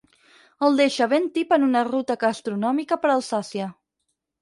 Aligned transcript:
El 0.67 0.79
deixa 0.81 1.07
ben 1.11 1.27
tip 1.35 1.53
en 1.59 1.67
una 1.69 1.85
ruta 1.91 2.17
gastronòmica 2.27 3.01
per 3.07 3.15
Alsàcia. 3.21 3.73